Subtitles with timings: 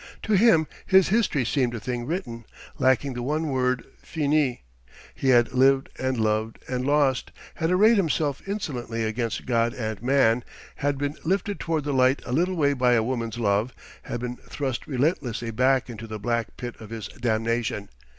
[0.23, 2.43] To him his history seemed a thing written,
[2.79, 4.57] lacking the one word Finis:
[5.13, 10.43] he had lived and loved and lost had arrayed himself insolently against God and Man,
[10.77, 14.37] had been lifted toward the light a little way by a woman's love, had been
[14.37, 17.87] thrust relentlessly back into the black pit of his damnation.